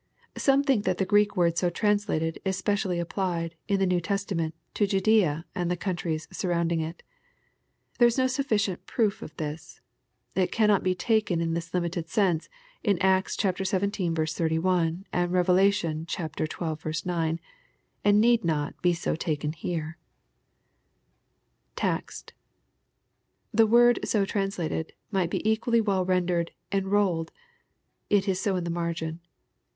']Some 0.35 0.63
think 0.63 0.83
that 0.85 0.97
the 0.97 1.05
G 1.05 1.09
reek 1.13 1.37
word 1.37 1.59
so 1.59 1.69
translated, 1.69 2.39
is 2.43 2.57
specially 2.57 2.97
appUed, 2.99 3.51
in 3.67 3.77
the 3.79 3.85
New 3.85 4.01
Testament, 4.01 4.55
to 4.73 4.87
Judsea 4.87 5.43
and 5.53 5.69
the 5.69 5.77
countries 5.77 6.25
surromiding 6.33 6.79
it 6.81 7.03
There 7.99 8.07
is 8.07 8.17
no 8.17 8.25
sufficient 8.25 8.87
proof 8.87 9.21
of 9.21 9.37
this. 9.37 9.79
It 10.33 10.51
cannot 10.51 10.81
be 10.81 10.95
taken 10.95 11.39
in 11.39 11.53
this 11.53 11.71
limited 11.71 12.09
sense 12.09 12.49
in 12.83 12.97
Acts 12.99 13.37
zvii. 13.37 14.35
31, 14.35 15.05
and 15.13 15.31
Key. 15.31 16.09
zii. 16.09 17.05
9, 17.05 17.39
and 18.03 18.19
need 18.19 18.43
not 18.43 18.81
be 18.81 18.93
so 18.95 19.15
taken 19.15 19.53
here. 19.53 19.99
[Tboced,] 21.75 22.31
The 23.53 23.67
word 23.67 23.99
so 24.05 24.25
translated, 24.25 24.93
might 25.11 25.29
be 25.29 25.47
equally 25.47 25.79
well 25.79 26.03
rendered 26.03 26.49
enrolled." 26.71 27.31
It 28.09 28.27
is 28.27 28.39
so 28.41 28.55
in 28.55 28.63
the 28.63 28.71
margin. 28.71 29.19